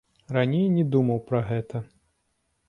Раней 0.35 0.63
не 0.77 0.85
думаў 0.95 1.21
пра 1.29 1.43
гэта. 1.51 1.83